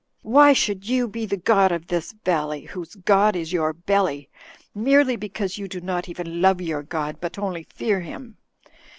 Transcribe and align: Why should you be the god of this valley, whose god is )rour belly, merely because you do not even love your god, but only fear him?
Why 0.23 0.53
should 0.53 0.89
you 0.89 1.07
be 1.07 1.27
the 1.27 1.37
god 1.37 1.71
of 1.71 1.85
this 1.85 2.11
valley, 2.25 2.61
whose 2.63 2.95
god 2.95 3.35
is 3.35 3.53
)rour 3.53 3.71
belly, 3.71 4.31
merely 4.73 5.15
because 5.15 5.59
you 5.59 5.67
do 5.67 5.79
not 5.79 6.09
even 6.09 6.41
love 6.41 6.59
your 6.59 6.81
god, 6.81 7.17
but 7.21 7.37
only 7.37 7.67
fear 7.75 7.99
him? 7.99 8.37